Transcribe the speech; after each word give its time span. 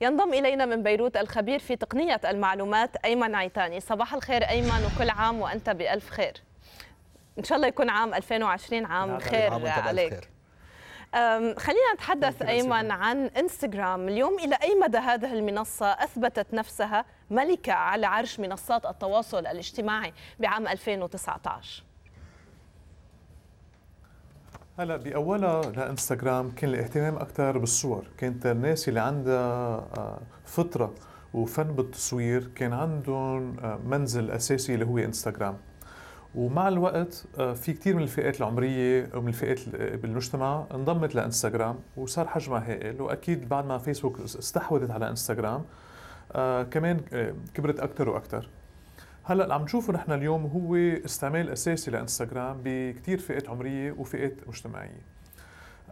ينضم 0.00 0.34
إلينا 0.34 0.66
من 0.66 0.82
بيروت 0.82 1.16
الخبير 1.16 1.58
في 1.58 1.76
تقنية 1.76 2.20
المعلومات 2.24 2.96
أيمن 2.96 3.34
عيتاني 3.34 3.80
صباح 3.80 4.14
الخير 4.14 4.48
أيمن 4.48 4.90
وكل 4.92 5.10
عام 5.10 5.40
وأنت 5.40 5.70
بألف 5.70 6.10
خير. 6.10 6.34
إن 7.38 7.44
شاء 7.44 7.56
الله 7.56 7.68
يكون 7.68 7.90
عام 7.90 8.14
2020 8.14 8.84
عام 8.84 9.18
خير 9.18 9.52
عام 9.52 9.66
عليك. 9.66 10.10
خير. 10.10 10.28
خلينا 11.58 11.92
نتحدث 11.94 12.42
أيمن 12.42 12.90
عن 12.90 13.26
إنستغرام. 13.26 14.08
اليوم 14.08 14.38
إلى 14.38 14.58
أي 14.62 14.74
مدى 14.74 14.98
هذه 14.98 15.32
المنصة 15.32 15.86
أثبتت 15.86 16.54
نفسها 16.54 17.04
ملكة 17.30 17.72
على 17.72 18.06
عرش 18.06 18.40
منصات 18.40 18.86
التواصل 18.86 19.38
الاجتماعي 19.38 20.12
بعام 20.38 20.68
2019 20.68 21.89
هلا 24.80 24.96
باولها 24.96 25.62
لإنستغرام 25.62 26.50
كان 26.50 26.70
الاهتمام 26.70 27.16
أكثر 27.16 27.58
بالصور. 27.58 28.04
كانت 28.18 28.46
الناس 28.46 28.88
اللي 28.88 29.00
عندها 29.00 29.76
آه، 29.98 30.20
فطرة 30.44 30.94
وفن 31.34 31.62
بالتصوير 31.64 32.50
كان 32.54 32.72
عندهم 32.72 33.56
آه، 33.58 33.78
منزل 33.86 34.30
أساسي 34.30 34.74
اللي 34.74 34.84
هو 34.84 34.98
إنستغرام. 34.98 35.56
ومع 36.34 36.68
الوقت 36.68 37.24
آه، 37.38 37.52
في 37.52 37.72
كثير 37.72 37.96
من 37.96 38.02
الفئات 38.02 38.40
العمرية 38.40 39.10
ومن 39.14 39.28
الفئات 39.28 39.68
بالمجتمع 39.68 40.64
انضمت 40.74 41.14
لإنستغرام 41.14 41.78
وصار 41.96 42.28
حجمها 42.28 42.70
هائل. 42.70 43.02
وأكيد 43.02 43.48
بعد 43.48 43.66
ما 43.66 43.78
فيسبوك 43.78 44.20
استحوذت 44.20 44.90
على 44.90 45.08
إنستغرام 45.08 45.64
كمان 46.70 47.00
كبرت 47.54 47.80
أكثر 47.80 48.08
وأكثر 48.08 48.48
هلا 49.30 49.42
اللي 49.44 49.54
عم 49.54 49.62
نشوفه 49.62 49.92
نحن 49.92 50.12
اليوم 50.12 50.46
هو 50.46 50.76
استعمال 51.04 51.50
أساسي 51.50 51.90
لإنستغرام 51.90 52.60
بكثير 52.64 53.18
فئات 53.18 53.48
عمرية 53.48 53.92
وفئات 53.92 54.48
مجتمعية. 54.48 55.00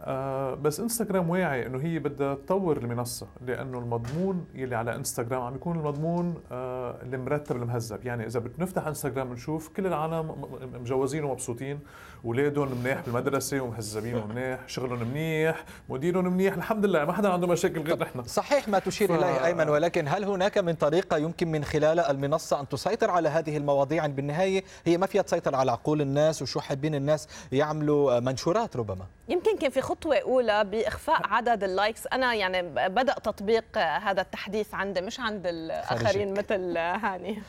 آه 0.03 0.55
بس 0.55 0.79
انستغرام 0.79 1.29
واعي 1.29 1.65
إنه 1.65 1.79
هي 1.79 1.99
بدها 1.99 2.35
تطور 2.35 2.77
المنصة 2.77 3.27
لأنه 3.41 3.79
المضمون 3.79 4.45
يلي 4.53 4.75
على 4.75 4.95
انستغرام 4.95 5.41
عم 5.41 5.55
يكون 5.55 5.79
المضمون 5.79 6.35
آه 6.51 6.95
المرتب 7.03 7.55
المهذب. 7.55 8.05
يعني 8.05 8.25
إذا 8.25 8.39
بنفتح 8.39 8.87
انستغرام 8.87 9.29
بنشوف 9.29 9.69
كل 9.69 9.87
العالم 9.87 10.35
مجوزين 10.81 11.23
ومبسوطين. 11.23 11.79
اولادهم 12.25 12.77
منيح 12.83 13.01
بالمدرسة 13.05 13.59
ومهذبين 13.61 14.15
ومنيح 14.15 14.67
شغلهم 14.67 15.07
منيح 15.07 15.65
مديرهم 15.89 16.33
منيح 16.33 16.53
الحمد 16.53 16.85
لله 16.85 17.05
ما 17.05 17.13
حدا 17.13 17.29
عنده 17.29 17.47
مشاكل 17.47 17.81
غير 17.81 17.99
نحن. 17.99 18.23
صحيح 18.23 18.67
ما 18.67 18.79
تشير 18.79 19.07
ف... 19.07 19.11
إليه 19.11 19.45
أيمن 19.45 19.69
ولكن 19.69 20.07
هل 20.07 20.23
هناك 20.23 20.57
من 20.57 20.73
طريقة 20.73 21.17
يمكن 21.17 21.51
من 21.51 21.63
خلالها 21.63 22.11
المنصة 22.11 22.59
أن 22.59 22.67
تسيطر 22.67 23.11
على 23.11 23.29
هذه 23.29 23.57
المواضيع؟ 23.57 23.99
يعني 23.99 24.13
بالنهاية 24.13 24.63
هي 24.85 24.97
ما 24.97 25.05
فيها 25.05 25.21
تسيطر 25.21 25.55
على 25.55 25.71
عقول 25.71 26.01
الناس 26.01 26.41
وشو 26.41 26.59
حابين 26.59 26.95
الناس 26.95 27.27
يعملوا 27.51 28.19
منشورات 28.19 28.77
ربما. 28.77 29.05
يمكن 29.29 29.57
كان 29.57 29.71
في 29.71 29.81
خطوة 29.89 30.17
أولى 30.17 30.63
بإخفاء 30.63 31.27
عدد 31.27 31.63
ال 31.63 31.70
likes 31.70 32.07
أنا 32.07 32.33
يعني 32.33 32.61
بدأ 32.89 33.13
تطبيق 33.13 33.77
هذا 33.77 34.21
التحديث 34.21 34.73
عندي 34.73 35.01
مش 35.01 35.19
عند 35.19 35.47
الآخرين 35.47 36.33
مثل 36.33 36.77
هاني. 36.77 37.41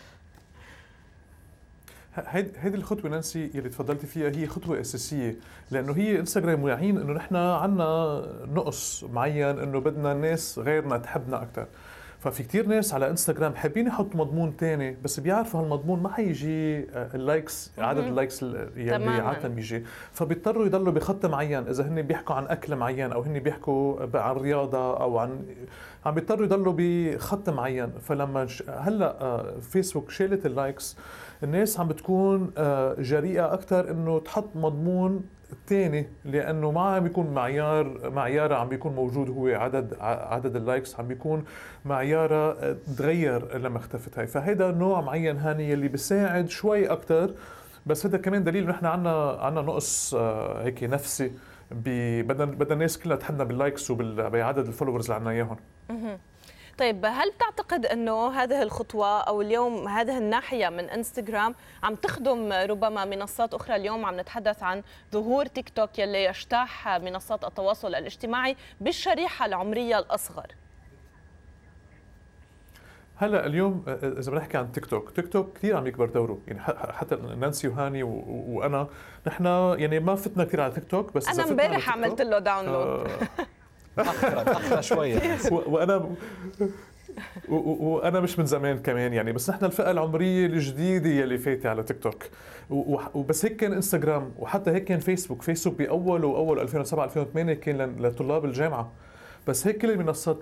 هيدي 2.16 2.76
الخطوة 2.76 3.10
نانسي 3.10 3.50
اللي 3.54 3.68
تفضلتي 3.68 4.06
فيها 4.06 4.28
هي 4.30 4.46
خطوة 4.46 4.80
أساسية 4.80 5.36
لأنه 5.70 5.92
هي 5.96 6.18
إنستغرام 6.20 6.62
واعيين 6.62 6.98
إنه 6.98 7.12
نحن 7.12 7.36
عندنا 7.36 8.22
نقص 8.46 9.04
معين 9.04 9.58
إنه 9.58 9.80
بدنا 9.80 10.12
الناس 10.12 10.58
غيرنا 10.58 10.98
تحبنا 10.98 11.42
أكثر 11.42 11.66
ففي 12.20 12.42
كتير 12.42 12.66
ناس 12.66 12.94
على 12.94 13.10
انستغرام 13.10 13.54
حابين 13.54 13.86
يحطوا 13.86 14.20
مضمون 14.20 14.56
تاني 14.56 14.96
بس 15.04 15.20
بيعرفوا 15.20 15.60
هالمضمون 15.60 16.02
ما 16.02 16.08
حيجي 16.08 16.78
آه، 16.78 17.10
ال 17.14 17.24
likes 17.24 17.72
عدد 17.78 18.04
ال 18.04 18.11
likes 18.11 18.42
اللي 18.42 18.92
عاده 19.20 19.48
بيجي 19.48 19.84
فبيضطروا 20.12 20.66
يضلوا 20.66 20.92
بخط 20.92 21.26
معين 21.26 21.68
إذا 21.68 21.88
هن 21.88 22.02
بيحكوا 22.02 22.34
عن 22.34 22.46
أكل 22.46 22.76
معين 22.76 23.12
أو 23.12 23.22
هن 23.22 23.38
بيحكوا 23.38 24.06
عن 24.14 24.36
رياضة 24.36 25.00
أو 25.00 25.18
عن 25.18 25.44
عم 26.06 26.14
بيضطروا 26.14 26.44
يضلوا 26.44 26.74
بخط 26.76 27.48
معين. 27.48 27.90
فلما 28.00 28.46
هلأ 28.68 29.22
آه، 29.22 29.58
فيسبوك 29.60 30.10
شالت 30.10 30.46
ال 30.46 30.55
likes 30.55 30.96
الناس 31.42 31.80
عم 31.80 31.88
بتكون 31.88 32.50
آه، 32.58 32.94
جريئة 32.98 33.54
أكثر 33.54 33.90
إنه 33.90 34.18
تحط 34.18 34.48
مضمون 34.54 35.24
الثاني 35.52 36.08
لأنه 36.24 36.70
ما 36.70 36.80
عم 36.80 37.02
بيكون 37.02 37.34
معيار 37.34 38.10
معيارها 38.10 38.56
عم 38.56 38.68
بيكون 38.68 38.94
موجود 38.94 39.30
هو 39.30 39.46
عدد 39.46 39.96
عدد 40.00 40.56
ال 40.56 40.64
likes 40.64 41.00
عم 41.00 41.08
بيكون 41.08 41.44
معيارها 41.84 42.56
آه، 42.70 42.76
تغير 42.98 43.58
لما 43.58 43.78
اختفت 43.78 44.18
هاي. 44.18 44.26
فهيدا 44.26 44.70
نوع 44.70 45.00
معين 45.00 45.36
هاني 45.36 45.72
اللي 45.72 45.88
بيساعد 45.88 46.48
شوي 46.48 46.86
أكثر 46.86 47.34
بس 47.86 48.06
هذا 48.06 48.18
كمان 48.18 48.44
دليل 48.44 48.68
نحن 48.68 48.86
عندنا 48.86 49.38
عندنا 49.40 49.62
نقص 49.62 50.14
آه، 50.14 50.62
هيك 50.62 50.84
نفسي 50.84 51.32
بدنا 51.70 52.44
بدنا 52.44 52.74
الناس 52.74 52.98
كلها 52.98 53.16
تحبنا 53.16 53.44
بال 53.44 53.58
likes 53.58 53.90
وبعدد 53.90 54.66
ال 54.66 54.70
followers 54.70 55.04
اللي 55.04 55.14
عندنا 55.14 55.30
إياهم. 55.30 55.56
طيب 56.80 57.06
هل 57.06 57.30
بتعتقد 57.30 57.86
أنه 57.86 58.30
هذه 58.30 58.62
الخطوة 58.62 59.20
أو 59.20 59.40
اليوم 59.42 59.88
هذه 59.88 60.18
الناحية 60.18 60.68
من 60.68 60.90
إنستغرام 60.90 61.54
عم 61.82 61.94
تخدم 61.94 62.52
ربما 62.52 63.04
منصات 63.04 63.54
أخرى؟ 63.54 63.76
اليوم 63.76 64.06
عم 64.06 64.20
نتحدث 64.20 64.62
عن 64.62 64.82
ظهور 65.12 65.46
تيك 65.46 65.68
توك 65.68 65.98
يلي 65.98 66.24
يجتاح 66.24 66.88
منصات 66.88 67.44
التواصل 67.44 67.94
الاجتماعي 67.94 68.56
بالشريحة 68.80 69.46
العمرية 69.46 69.98
الأصغر. 69.98 70.46
هلا 73.16 73.46
اليوم 73.46 73.84
إذا 73.86 74.08
بدنا 74.08 74.38
نحكي 74.38 74.58
عن 74.58 74.72
تيك 74.72 74.86
توك، 74.86 75.10
تيك 75.10 75.32
توك 75.32 75.52
كثير 75.56 75.76
عم 75.76 75.86
يكبر 75.86 76.06
دوره، 76.06 76.38
يعني 76.46 76.60
حتى 76.92 77.16
نانسي 77.16 77.68
وهاني 77.68 78.02
وأنا 78.02 78.88
نحن 79.26 79.46
يعني 79.78 80.00
ما 80.00 80.14
فتنا 80.14 80.44
كثير 80.44 80.60
على 80.60 80.72
تيك 80.72 80.84
توك 80.84 81.14
بس 81.14 81.28
أنا 81.28 81.50
امبارح 81.50 81.90
عملت 81.90 82.20
له 82.20 82.38
download 82.38 82.86
آه 82.86 83.06
شوية. 84.80 85.20
وأنا 85.50 86.10
وأنا 87.48 88.20
مش 88.20 88.38
من 88.38 88.46
زمان 88.46 88.78
كمان 88.78 89.12
يعني 89.12 89.32
بس 89.32 89.50
نحن 89.50 89.64
الفئة 89.64 89.90
العمرية 89.90 90.46
الجديدة 90.46 91.10
يلي 91.10 91.38
فايته 91.38 91.70
على 91.70 91.82
تيك 91.82 91.98
توك. 92.02 92.24
وبس 93.14 93.44
هيك 93.44 93.56
كان 93.56 93.72
إنستغرام 93.72 94.32
وحتى 94.38 94.70
هيك 94.70 94.84
كان 94.84 94.98
فيسبوك. 94.98 95.42
فيسبوك 95.42 95.78
باول 95.78 96.24
وأول 96.24 96.60
2007 96.60 97.04
2008 97.04 97.54
كان 97.54 97.96
لطلاب 97.98 98.44
الجامعة. 98.44 98.92
بس 99.48 99.66
هيك 99.66 99.78
كل 99.78 99.90
المنصات 99.90 100.38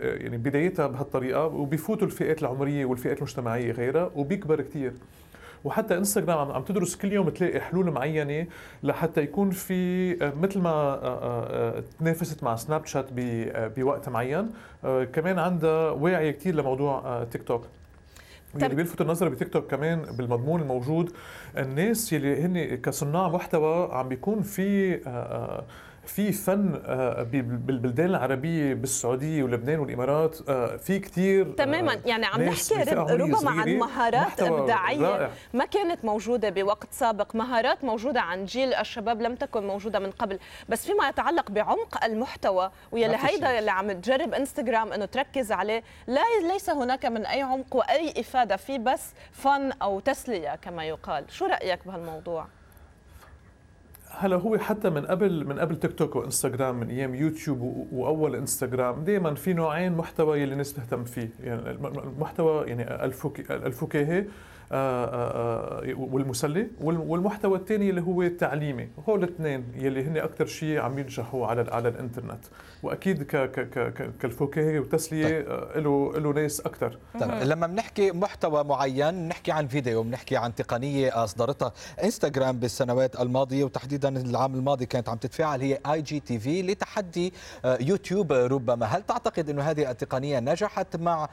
يعني 0.00 0.36
بدايتها 0.36 0.86
بهالطريقة 0.86 1.46
وبيفوتوا 1.46 2.06
الفئات 2.06 2.42
العمرية 2.42 2.84
والفئات 2.84 3.18
المجتمعية 3.18 3.72
غيرها 3.72 4.10
وبيكبر 4.14 4.60
كثير 4.60 4.92
وحتى 5.64 5.96
إنستغرام 5.96 6.52
عم 6.52 6.62
تدرس 6.62 6.96
كل 6.96 7.12
يوم 7.12 7.28
تلاقي 7.28 7.60
حلول 7.60 7.90
معينة 7.90 8.46
لحتى 8.82 9.20
يكون 9.20 9.50
في 9.50 10.12
آه، 10.24 10.32
مثل 10.40 10.58
ما 10.58 10.70
آه، 10.70 10.98
آه، 11.02 11.82
تنافست 12.00 12.44
مع 12.44 12.56
سناب 12.56 12.86
شات 12.86 13.06
بوقت 13.56 14.08
معين. 14.08 14.50
كمان 15.12 15.38
عندها 15.38 15.90
واعي 15.90 16.32
كثير 16.32 16.54
لموضوع 16.54 17.24
تيك 17.24 17.42
توك. 17.42 17.66
واللي 18.54 18.74
بيلفت 18.74 19.00
النظر 19.00 19.28
بتيك 19.28 19.48
توك 19.48 19.70
كمان 19.70 20.02
بالمضمون 20.02 20.60
الموجود. 20.60 21.12
الناس 21.58 22.12
يلي 22.12 22.42
هن 22.42 22.76
كصناع 22.76 23.28
محتوى 23.28 23.88
عم 23.92 24.08
بيكون 24.08 24.42
في 24.42 24.98
في 26.08 26.32
فن 26.32 26.82
آه، 26.86 27.22
بالبلدان 27.22 28.06
العربية 28.10 28.74
بالسعودية 28.74 29.42
ولبنان 29.42 29.78
والإمارات 29.78 30.38
آه، 30.48 30.76
في 30.76 30.98
كثير 30.98 31.46
آه، 31.46 31.52
تماما. 31.52 32.00
يعني 32.06 32.26
عم 32.26 32.42
نحكي 32.42 32.74
ربما 32.74 33.50
عن 33.50 33.76
مهارات 33.78 34.40
إبداعية. 34.42 35.30
ما 35.54 35.64
كانت 35.64 36.04
موجودة 36.04 36.48
بوقت 36.50 36.88
سابق. 36.90 37.34
مهارات 37.36 37.84
موجودة 37.84 38.20
عن 38.20 38.44
جيل 38.44 38.74
الشباب 38.74 39.22
لم 39.22 39.34
تكن 39.34 39.66
موجودة 39.66 39.98
من 39.98 40.10
قبل. 40.10 40.38
بس 40.68 40.86
فيما 40.86 41.08
يتعلق 41.08 41.50
بعمق 41.50 42.04
المحتوى 42.04 42.70
ويلي 42.92 43.16
هيدا 43.20 43.58
اللي 43.58 43.70
عم 43.70 43.92
تجرب 43.92 44.34
إنستغرام 44.34 44.92
إنه 44.92 45.04
تركز 45.04 45.52
عليه 45.52 45.82
لا 46.06 46.22
ليس 46.52 46.70
هناك 46.70 47.06
من 47.06 47.26
أي 47.26 47.42
عمق 47.42 47.76
وأي 47.76 48.20
إفادة. 48.20 48.56
في 48.56 48.78
بس 48.78 49.12
فن 49.32 49.72
أو 49.82 50.00
تسلية 50.00 50.54
كما 50.62 50.84
يقال. 50.84 51.24
شو 51.30 51.46
رأيك 51.46 51.86
بهالموضوع؟ 51.86 52.46
هلا 54.20 54.36
هو 54.36 54.58
حتى 54.58 54.90
من 54.90 55.06
قبل 55.06 55.46
من 55.46 55.58
قبل 55.58 55.76
تيك 55.76 55.92
توك 55.92 56.16
وانستغرام 56.16 56.80
من 56.80 56.88
أيام 56.90 57.14
يوتيوب 57.14 57.88
وأول 57.92 58.36
انستغرام 58.36 59.04
دائما 59.04 59.34
في 59.34 59.52
نوعين 59.52 59.92
محتوى 59.92 60.40
يلي 60.40 60.52
الناس 60.52 60.72
تهتم 60.72 61.04
فيه 61.04 61.30
يعني 61.40 61.70
المحتوى 61.70 62.66
يعني 62.66 62.82
آه، 62.82 63.04
آه، 63.50 64.24
والمسلي 65.96 66.68
والمحتوى 66.80 67.58
الثاني 67.58 67.90
اللي 67.90 68.00
هو 68.00 68.22
التعليمي. 68.22 68.88
هول 69.08 69.24
الاثنين 69.24 69.64
يلي 69.74 70.04
هن 70.04 70.16
أكثر 70.16 70.46
شيء 70.46 70.80
عم 70.80 70.98
ينجحوا 70.98 71.46
على 71.46 71.70
على 71.70 71.88
الإنترنت. 71.88 72.44
وأكيد 72.82 73.22
كالفكاهه 74.20 74.80
والتسلية 74.80 75.38
له 75.76 76.12
له 76.18 76.32
ناس 76.32 76.60
أكثر 76.60 76.98
طيب 77.20 77.30
لما 77.30 77.66
بنحكي 77.66 78.12
محتوى 78.12 78.64
معين 78.64 79.10
بنحكي 79.10 79.52
عن 79.52 79.66
فيديو 79.66 80.02
بنحكي 80.02 80.36
عن 80.36 80.54
تقنية 80.54 81.24
أصدرتها. 81.24 81.72
إنستغرام 82.04 82.58
بالسنوات 82.58 83.20
الماضية 83.20 83.64
وتحديدا 83.64 84.08
العام 84.08 84.54
الماضي 84.54 84.86
كانت 84.86 85.08
عم 85.08 85.16
تتفاعل 85.16 85.60
هي 85.60 85.78
IGTV 85.92 86.62
لتحدي 86.62 87.32
يوتيوب 87.64 88.32
ربما. 88.32 88.86
هل 88.86 89.02
تعتقد 89.02 89.50
إنه 89.50 89.62
هذه 89.62 89.90
التقنية 89.90 90.40
نجحت 90.40 90.96
مع 90.96 91.28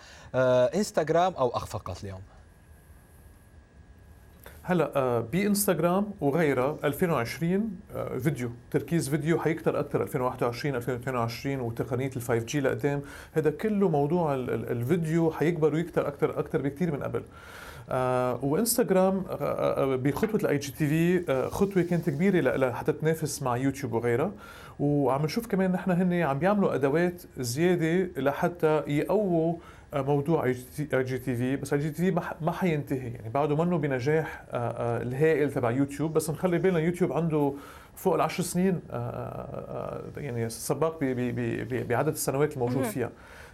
إنستغرام 0.75 1.33
أو 1.33 1.49
أخفقت 1.49 2.03
اليوم؟ 2.03 2.21
هلا 4.67 5.19
بإنستغرام 5.19 6.05
وغيرها 6.21 6.77
2020 6.83 7.71
فيديو 8.19 8.49
تركيز 8.71 9.09
فيديو 9.09 9.39
حيكتر 9.39 9.79
أكثر 9.79 10.03
2021 10.03 10.75
2022 10.75 11.59
وتقنية 11.59 12.09
ال 12.15 12.21
5 12.21 12.35
G 12.45 12.59
لقدام. 12.59 13.01
هذا 13.33 13.49
كله 13.49 13.89
موضوع 13.89 14.35
الفيديو 14.35 15.31
حيكبر 15.31 15.73
ويكتر 15.73 16.07
أكثر 16.07 16.39
أكثر 16.39 16.61
بكثير 16.61 16.91
من 16.91 17.03
قبل. 17.03 17.23
آه 17.89 18.45
وإنستغرام 18.45 19.23
آه 19.29 19.93
آه 19.93 19.95
بخطوة 19.95 20.41
ال 20.41 20.57
IGTV 20.57 21.49
خطوة 21.51 21.83
كانت 21.83 22.09
كبيرة 22.09 22.57
لحتى 22.57 22.91
تنافس 22.91 23.43
مع 23.43 23.57
يوتيوب 23.57 23.93
وغيرها. 23.93 24.31
وعم 24.79 25.25
نشوف 25.25 25.47
كمان 25.47 25.71
نحن 25.71 25.91
هن 25.91 26.13
عم 26.13 26.39
بيعملوا 26.39 26.75
أدوات 26.75 27.21
زيادة 27.37 28.21
لحتى 28.21 28.83
يقووا 28.87 29.53
آه، 29.53 29.57
موضوع 30.01 30.45
اي 30.45 30.51
جي 30.93 31.17
تي 31.17 31.35
في 31.35 31.55
بس 31.55 31.73
جي 31.73 31.89
تي 31.89 32.11
في 32.11 32.21
ما 32.41 32.51
حينتهي. 32.51 33.09
يعني 33.09 33.29
بعده 33.29 33.55
منه 33.65 33.77
بنجاح 33.77 34.43
آه، 34.51 34.57
آه، 34.57 35.01
الهائل 35.01 35.51
تبع 35.51 35.71
يوتيوب. 35.71 36.13
بس 36.13 36.29
نخلي 36.29 36.57
بالنا 36.57 36.79
يوتيوب 36.79 37.13
عنده 37.13 37.53
فوق 37.95 38.13
العشر 38.13 38.43
سنين 38.43 38.79
يعني 40.17 40.49
سباق 40.49 40.99
بعدد 41.89 42.07
السنوات 42.13 42.53
الموجود 42.53 42.83
فيها. 42.83 43.09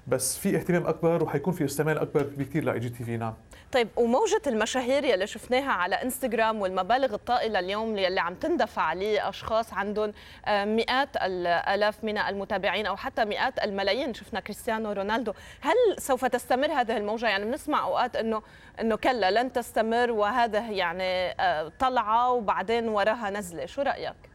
بس 0.07 0.37
في 0.37 0.55
اهتمام 0.55 0.87
أكبر 0.87 1.23
وحيكون 1.23 1.53
في 1.53 1.65
استعمال 1.65 1.97
أكبر 1.97 2.23
بكثير 2.37 2.63
ل 2.63 2.79
IGTV 2.79 3.17
نعم. 3.17 3.33
طيب 3.71 3.87
وموجة 3.95 4.41
المشاهير 4.47 5.03
يلي 5.03 5.27
شفناها 5.27 5.71
على 5.71 5.95
إنستغرام 5.95 6.61
والمبالغ 6.61 7.13
الطائلة 7.13 7.59
اليوم 7.59 7.97
يلي 7.97 8.19
عم 8.19 8.35
تندفع 8.35 8.93
لأشخاص 8.93 9.73
عندهم 9.73 10.13
آه، 10.45 10.65
مئات 10.65 11.09
الآلاف 11.15 12.03
من 12.03 12.17
المتابعين 12.17 12.85
أو 12.85 12.95
حتى 12.95 13.25
مئات 13.25 13.63
الملايين. 13.63 14.13
شفنا 14.13 14.39
كريستيانو 14.39 14.91
رونالدو. 14.91 15.33
هل 15.61 15.75
سوف 15.97 16.25
تستمر 16.25 16.71
هذه 16.71 16.97
الموجة؟ 16.97 17.27
يعني 17.27 17.45
بنسمع 17.45 17.83
أوقات 17.83 18.15
أنه 18.15 18.41
أنه 18.81 18.95
كلا 18.95 19.31
لن 19.31 19.53
تستمر 19.53 20.11
وهذا 20.11 20.59
يعني 20.59 21.35
آه، 21.39 21.71
طلعة 21.79 22.31
وبعدين 22.31 22.87
وراها 22.87 23.29
نزلة. 23.29 23.65
شو 23.65 23.81
رأيك؟ 23.81 24.30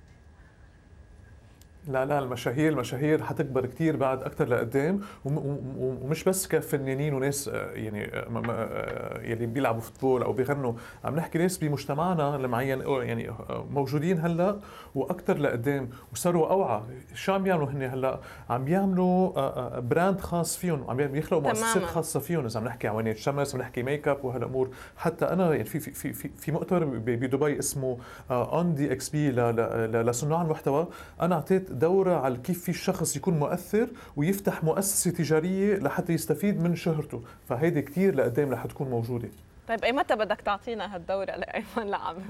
لا 1.88 2.04
لا 2.04 2.18
المشاهير 2.18 2.72
المشاهير 2.72 3.22
حتكبر 3.22 3.66
كثير 3.66 3.96
بعد 3.96 4.22
أكثر 4.22 4.48
لقدام 4.48 5.00
ومش 5.24 6.24
بس 6.24 6.48
كفنانين 6.48 7.14
وناس 7.14 7.48
آه، 7.48 7.70
يعني 7.70 8.04
آه، 8.04 8.42
آه، 8.48 9.22
يلي 9.22 9.46
بيلعبوا 9.46 9.80
فوتبول 9.80 10.22
أو 10.22 10.32
بيغنوا. 10.32 10.72
عم 11.04 11.16
نحكي 11.16 11.38
ناس 11.38 11.58
بمجتمعنا 11.58 12.36
المعين 12.36 12.80
يعني 12.80 13.30
موجودين 13.70 14.20
هلأ 14.20 14.58
وأكثر 14.94 15.38
لقدام 15.38 15.90
وصاروا 16.12 16.50
أوعى. 16.50 16.82
شو 17.14 17.32
عم 17.32 17.46
يعملوا 17.46 17.68
هن 17.68 17.82
هلأ؟ 17.82 18.20
عم 18.50 18.64
بيعملوا 18.64 19.80
brand 19.80 20.20
خاص 20.20 20.56
فيهم. 20.56 20.90
عم 20.90 20.96
بيخلقوا 20.96 21.42
مؤسسات 21.42 21.82
خاصة 21.82 22.20
فيهم. 22.20 22.44
إذا 22.44 22.60
عم 22.60 22.66
نحكي 22.66 22.88
عوينات 22.88 23.16
شمس 23.16 23.54
عم 23.54 23.60
نحكي 23.60 23.82
ميك 23.82 24.08
اب 24.08 24.24
وهالأمور. 24.24 24.70
حتى 24.96 25.24
أنا 25.24 25.52
يعني 25.52 25.64
في 25.64 25.80
في 25.80 26.12
في 26.12 26.28
في 26.28 26.52
مؤتمر 26.52 26.84
بدبي 26.84 27.58
اسمه 27.58 27.98
ON 28.30 28.74
DXB 28.74 29.30
لصناع 29.30 30.42
المحتوى. 30.42 30.86
أنا 31.20 31.34
أعطيت 31.34 31.75
دورة 31.78 32.14
على 32.20 32.36
كيف 32.36 32.62
في 32.62 32.68
الشخص 32.68 33.16
يكون 33.16 33.38
مؤثر 33.38 33.88
ويفتح 34.16 34.64
مؤسسة 34.64 35.10
تجارية 35.10 35.76
لحتى 35.76 36.12
يستفيد 36.12 36.60
من 36.62 36.76
شهرته. 36.76 37.22
فهيدي 37.48 37.82
كثير 37.82 38.14
لقدام 38.14 38.52
رح 38.52 38.66
تكون 38.66 38.88
موجودة. 38.90 39.28
طيب 39.68 39.84
أي 39.84 39.92
متى 39.92 40.16
بدك 40.16 40.40
تعطينا 40.40 40.94
هالدورة 40.94 41.24
لأيمن 41.24 41.90
لعم؟ 41.90 42.16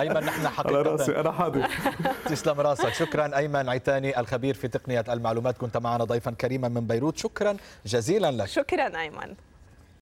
أيمن 0.00 0.20
نحن 0.20 0.48
حقيقة 0.48 0.76
على 0.78 0.82
رأسي 0.82 1.20
أنا 1.20 1.32
حاضر. 1.32 1.68
تسلم 2.30 2.60
راسك. 2.60 2.88
شكرا 2.88 3.36
أيمن 3.36 3.68
عيتاني 3.68 4.20
الخبير 4.20 4.54
في 4.54 4.68
تقنية 4.68 5.04
المعلومات. 5.08 5.58
كنت 5.58 5.76
معنا 5.76 6.04
ضيفا 6.04 6.30
كريما 6.30 6.68
من 6.68 6.86
بيروت. 6.86 7.16
شكرا 7.16 7.56
جزيلا 7.86 8.30
لك. 8.30 8.46
شكرا 8.46 9.00
أيمن. 9.00 9.34